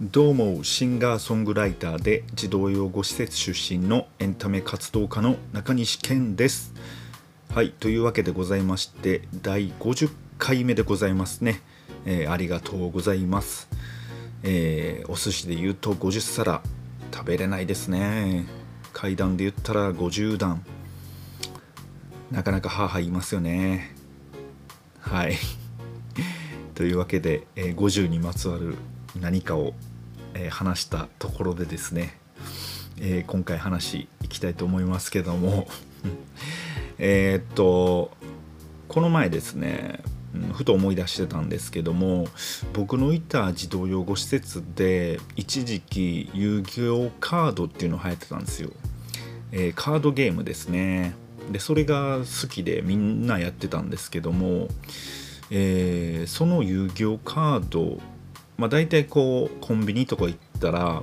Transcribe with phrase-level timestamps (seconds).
[0.00, 6.72] どうもシンガーソングライターで児童養護施設出身のエンタメ活動家の中西健です。
[7.52, 11.62] はいというわけでございまして第50回目でございますね、
[12.04, 13.68] えー、ありがとうございます、
[14.44, 16.62] えー、お寿司で言うと50皿
[17.12, 18.46] 食べれないですね。
[18.92, 20.64] 階段で言ったら50段。
[22.30, 23.96] なかなか母言いますよね。
[25.00, 25.34] はい。
[26.76, 28.76] というわけで、えー、50にまつわる
[29.20, 29.74] 何かを
[30.34, 32.18] えー、話したところでですね、
[33.00, 35.68] えー、今回話いきたいと思いますけども
[36.98, 38.10] えっと
[38.88, 40.00] この前ですね
[40.52, 42.26] ふと思い出してたんですけども
[42.72, 48.70] 僕のいた児童養護施設で一時期遊戯王カードっていうの流行ってたんですよ、
[49.52, 51.14] えー、カードゲームですね。
[51.50, 54.68] でそれが好きでみんなやってたんですけども、
[55.50, 57.98] えー、その遊戯王カード
[58.58, 61.02] まあ、大体こうコンビニとか行ったら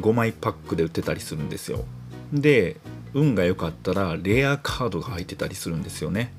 [0.00, 1.84] 5枚パックで売ってたりするんですよ。
[2.32, 2.76] で
[3.12, 6.32] 運が良かったらレアカードが入ってたりするんですよね。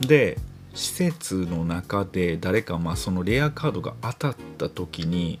[0.00, 0.38] で
[0.74, 5.38] 施設の中で誰かまあそのレアカードが当たった時に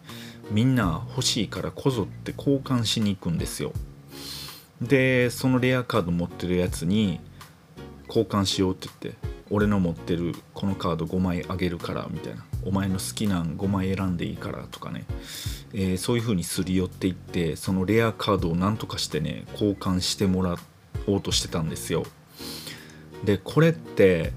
[0.50, 3.72] みんな欲しいからこぞって交換しに行くんですよ。
[4.80, 7.18] でそのレアカード持ってるやつに
[8.08, 12.44] 交換しようって言って俺の持ってるこのカード5枚あげるからみたいな。
[12.64, 15.04] お前の好きなん5枚選んでいいからとかね、
[15.74, 20.56] えー、そういう風にすり寄っていってそのレアカードを何とかしてね交換してもら
[21.06, 22.04] おうとしてたんですよ。
[23.24, 24.32] でこれって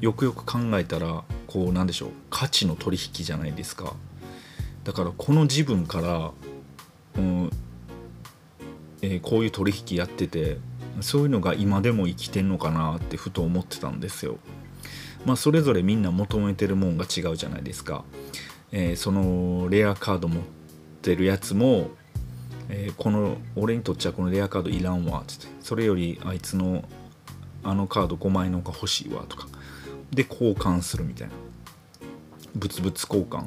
[0.00, 3.94] よくよく考えたらこうなんでしょう価値の取引じゃないですか。
[4.82, 6.32] だからこの自分から、
[7.16, 7.50] うん
[9.00, 10.58] えー、こういう取引やってて
[11.00, 14.38] そういうのが今でも生きてんのかなってふと思ってたんですよ。
[15.24, 18.04] まあ、それぞれみんな求めてるもんが違うじゃないですか、
[18.72, 20.42] えー、そのレアカード持っ
[21.00, 21.90] てるやつも、
[22.68, 26.84] えー、この俺にとっちゃこのレアカードいらんわっつってそれよりあいつの
[27.62, 29.46] あのカード5枚の方が欲しいわとか。
[30.12, 31.34] で交換するみたいな。
[32.54, 33.44] 物々交換。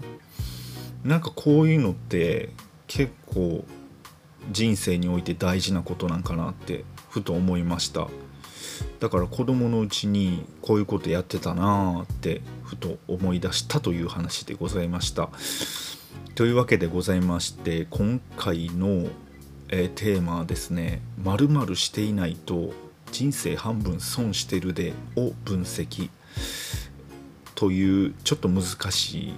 [1.03, 2.49] なんかこういうのって
[2.87, 3.65] 結構
[4.51, 8.09] 人生において大事なことなんかなってふと思いました
[8.99, 15.29] だから子供のうちにこういうことやってたなあってふと思い出したという話でございました。
[16.33, 19.07] というわけでございまして今回の、
[19.69, 22.73] え、テーマはですね「まるしていないと
[23.13, 26.09] 人生半分損してるで」を分析
[27.53, 29.33] というちょっと難しい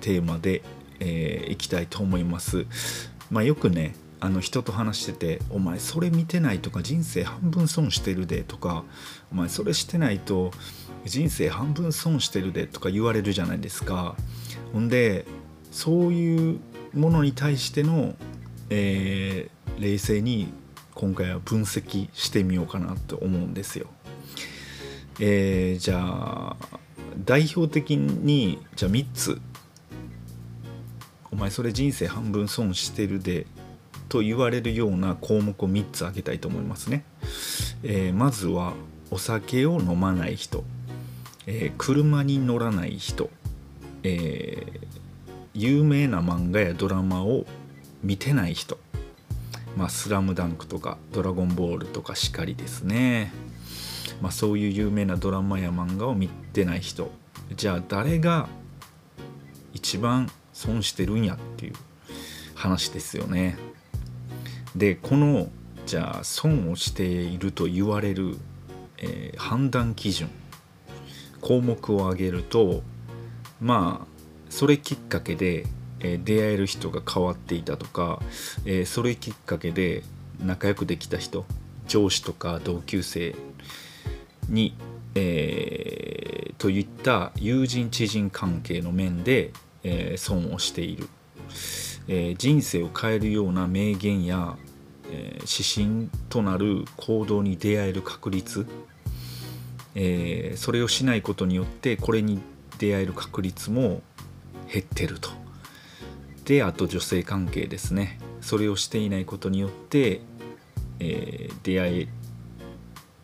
[0.00, 0.62] テーマで、
[1.00, 2.64] えー、いきたいと思います。
[3.30, 8.84] まあ、よくねあの人と話してて「お前それ見てないとか人生半分損してるで」とか
[9.30, 10.52] 「お前それしてないと
[11.04, 14.16] 人生半分損してるで」とか言われるじゃないですか。
[14.72, 15.26] ほんで
[15.70, 16.60] そういう
[16.94, 18.14] ものに対しての、
[18.70, 20.52] えー、冷静に
[20.94, 23.86] 今回は分析してみようかなと思うんですよ。
[25.20, 26.56] えー、じゃあ
[27.24, 29.40] 代表的にじゃあ3つ
[31.30, 33.46] お前それ人生半分損してるで
[34.08, 37.04] と言われるような項目を3つ挙げたいと思いますね。
[37.82, 38.74] えー、まずは
[39.10, 40.64] お酒を飲まない人、
[41.46, 43.30] えー、車に乗らない人、
[44.02, 44.78] えー、
[45.54, 47.46] 有名な漫画やドラマを
[48.02, 48.78] 見てない人、
[49.76, 53.32] まあ、スラムダンクとかドラゴンボールとかしかりですね。
[54.20, 57.10] まあ、そういう有名なドラマや漫画を見てない人
[57.56, 58.48] じゃあ誰が
[59.72, 61.74] 一番損してるんやっていう
[62.54, 63.56] 話ですよね。
[64.76, 65.48] でこの
[65.86, 68.36] じゃあ損をしていると言われる、
[68.98, 70.30] えー、判断基準
[71.40, 72.82] 項目を挙げると
[73.60, 74.06] まあ
[74.50, 75.66] それきっかけで、
[76.00, 78.20] えー、出会える人が変わっていたとか、
[78.64, 80.02] えー、それきっかけで
[80.40, 81.44] 仲良くできた人
[81.86, 83.34] 上司とか同級生
[84.48, 84.76] に、
[85.14, 89.52] えー、といった友人知人関係の面で、
[89.82, 91.08] えー、損をしている。
[92.06, 94.56] えー、人生を変えるような名言や、
[95.14, 98.66] えー、指針となる行動に出会える確率、
[99.94, 102.40] えー、それをしないことによってこれに
[102.78, 104.02] 出会える確率も
[104.72, 105.30] 減ってると。
[106.44, 110.20] であと女性関係ですねそれをしていないことによって、
[111.00, 112.08] えー、出会え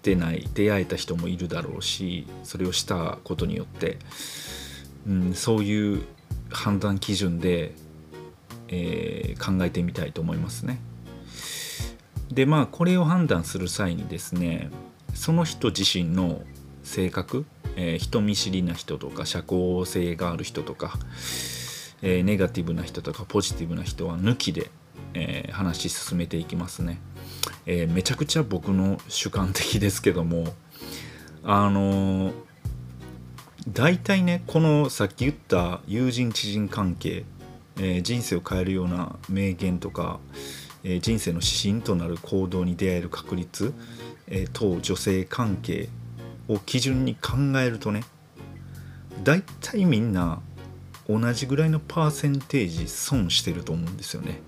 [0.00, 3.98] てない出会えた人もいるだろうしそれをしたことによって、
[5.06, 6.02] うん、そういう
[6.48, 7.74] 判断基準で
[8.70, 10.78] えー、考えてみたいと思いますね。
[12.30, 14.70] でまあこれを判断する際にですね
[15.14, 16.42] その人自身の
[16.82, 17.44] 性格、
[17.76, 20.94] えー、人見知りな人とか社交性がある人とか、
[22.02, 24.70] えー、ネガティブな人とかポジティブな人は抜きで、
[25.14, 27.00] えー、話し進めていきますね、
[27.66, 30.44] えー、めちゃくちゃ僕の主観的ですけども
[31.42, 32.32] あの
[33.68, 37.24] 大体ねこのさっき言った友人知人関係、
[37.78, 40.18] え人生を変えるような名言とか、
[40.84, 43.72] え人生の指針となる行動に出会える確率、
[44.26, 45.88] え等女性関係
[46.48, 48.02] を基準に考えるとね
[49.22, 50.40] 大体みんな
[51.08, 54.40] 同じぐらいのパーセンテージ損してると思うんですよね。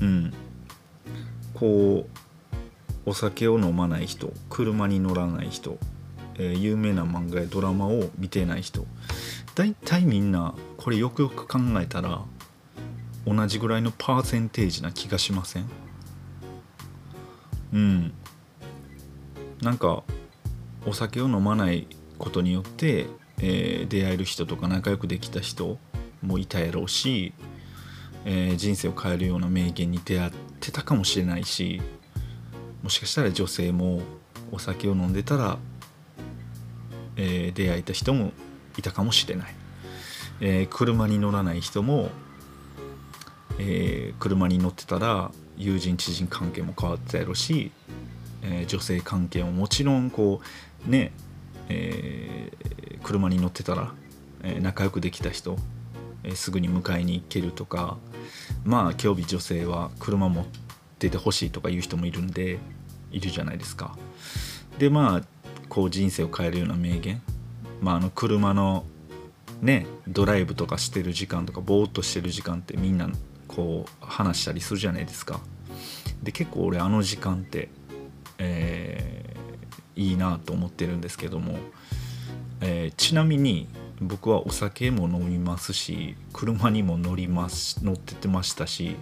[0.00, 0.32] うん。
[1.54, 2.20] こう
[3.10, 5.78] お酒を飲まない人車に乗らない人、
[6.36, 8.86] えー、有名な漫画やドラマを見てない人
[9.54, 12.22] 大体みんなこれよくよく考えたら
[13.26, 15.70] 同じぐらいのパーセンテージな気がしません？
[17.72, 18.12] うん。
[19.62, 20.02] なんか
[20.86, 21.86] お酒を飲まない
[22.18, 23.06] ことによって
[23.42, 25.78] えー、出会える人とか仲良くできた人
[26.20, 27.32] もいたやろうし、
[28.26, 31.80] えー、人生を変えるような名言に出会ってたかもしれないし
[32.82, 34.02] もしかしたら女性も
[34.52, 35.58] お酒を飲んでたら、
[37.16, 38.32] えー、出会えた人も
[38.76, 39.54] いたかもしれない、
[40.42, 42.10] え車に乗らない人も、
[43.62, 47.70] え車に乗ってたら友人知人関係も変わってたやろし、
[48.42, 50.40] え女性関係ももちろんこ
[50.86, 51.12] うね
[51.70, 53.92] えー、車に乗ってたら、
[54.42, 55.56] えー、仲良くできた人、
[56.24, 57.96] えー、すぐに迎えに行けるとか
[58.64, 60.44] まあ今日日女性は車持っ
[60.98, 62.58] ててほしいとかいう人もいるんで
[63.12, 63.96] いるじゃないですか。
[64.78, 65.22] でまあ
[65.68, 67.22] こう人生を変えるような名言、
[67.80, 68.84] まあ、あの車の
[69.62, 73.08] ねドライブとかしてる時間とかぼーっとしてる時間ってみんな
[73.50, 75.40] こう話したりするじゃないですか。
[76.22, 77.68] で結構俺あの時間って、
[78.38, 79.34] え
[79.96, 81.58] いいなと思ってるんですけども、
[82.60, 83.68] えー、ちなみに
[84.00, 88.96] 僕はお酒も飲みますし車にも乗ります乗っててましたし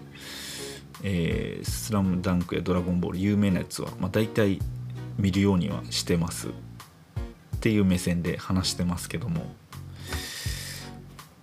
[1.04, 4.58] 「えー、スラムダンクや「ドラゴンボール」有名なやつは、まあ、大体
[5.18, 6.50] 見るようにはしてますっ
[7.60, 9.46] ていう目線で話してますけども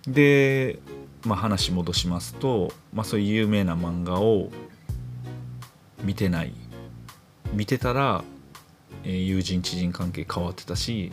[0.06, 0.78] で、
[1.26, 4.50] まあ、話戻しますと、まあ、そういう有名な漫画を
[6.02, 6.52] 見てない
[7.52, 8.24] 見てたら
[9.08, 11.12] えー、友人知人関係変わってたし、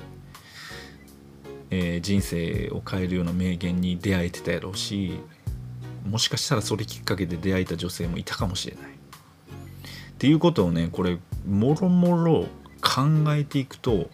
[1.69, 5.19] えー、人生を変えるような名言に出会えてたやろうし
[6.09, 8.85] もしかしたらそれきっかけで出会えた女性もいたかもしれない。
[8.85, 12.47] っていうことをねこれもろもろ
[12.81, 13.01] 考
[13.35, 14.09] えていくと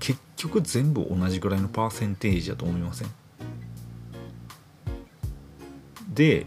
[0.00, 3.08] 結局全部同じぐらいのパーセンテージだと思いません？
[6.16, 6.46] で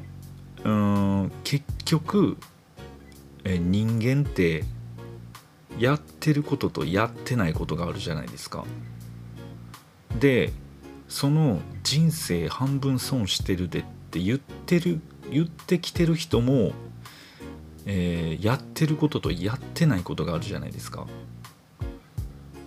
[0.66, 2.38] うん結局
[3.46, 4.66] え人間って
[5.78, 8.66] やってることとやってないことがあるじゃないですか。
[10.20, 10.52] で
[11.08, 15.00] その人生半分損してるでって言ってる
[15.32, 16.74] 言ってきてる人も、
[17.86, 21.08] えー、やってることとやってないことがあるじゃないですか。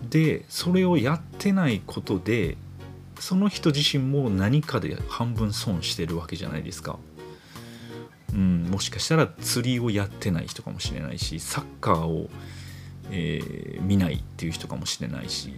[0.09, 2.57] でそれをやってないことで
[3.19, 6.99] その人自身も何かで半分損してるわけじゃないですか。
[8.33, 12.31] うん、もしかしたら釣りをやってない人かもしれないしサッカーを
[13.11, 15.55] えー、見ないっていう人かもしれないし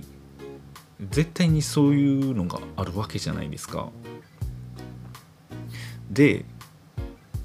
[1.10, 3.90] 絶対にそういうのがあるわけじゃないですか。
[6.10, 6.44] で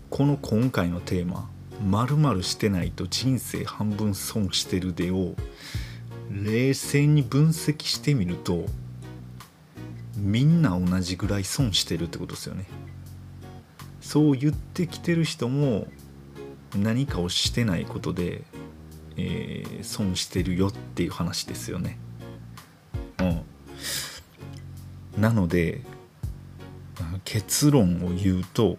[0.10, 1.50] この今回のテーマ
[1.84, 5.36] 「まるしてないと人生半分損してるで」を
[6.30, 8.66] 冷静に分析してみると
[10.20, 12.66] みんな同じぐらい損してるってことですよね。
[14.02, 15.88] そう言ってきてる人も
[16.76, 18.44] 何かをしてないことで
[19.22, 22.00] えー、損してるよっていう話ですよね。
[23.20, 25.82] うん、なので
[27.26, 28.78] 結論を言うと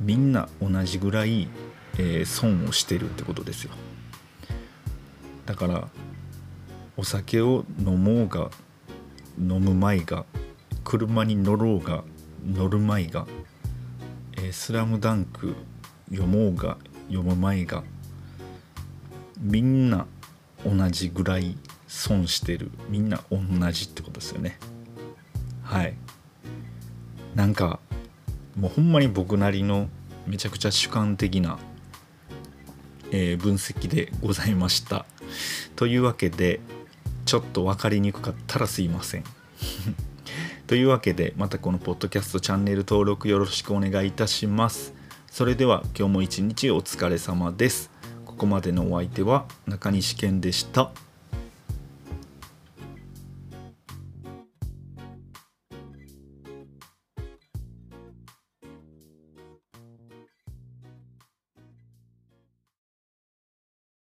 [0.00, 1.48] みんな同じぐらい、
[1.98, 3.72] えー、損をしてるってことですよ。
[5.44, 5.88] だから
[6.96, 8.50] お酒を飲もうが
[9.38, 10.24] 飲む前が
[10.84, 12.04] 車に乗ろうが
[12.46, 13.26] 乗る前が
[14.36, 15.54] 「えー、スラムダンク
[16.10, 16.76] 読もうが
[17.08, 17.82] 読む前が
[19.40, 20.06] みんな
[20.64, 22.70] 同じぐらい損してる。
[22.88, 23.38] みんな同
[23.70, 24.58] じってことですよね。
[25.62, 25.94] はい。
[27.34, 27.78] なんか
[28.56, 29.88] もうほんまに僕なりの
[30.26, 31.58] めちゃくちゃ主観的な、
[33.10, 35.04] えー、分析でございました。
[35.76, 36.60] というわけで
[37.24, 39.24] ちょっと分かりにくかったらすいません。
[40.66, 44.94] というわけでまたこのポッドキャストチャンネル登録よろしくお願いいたします。
[45.30, 47.90] それでは今日も一日お疲れ様です。
[48.24, 50.90] ここまでのお相手は中西健でした。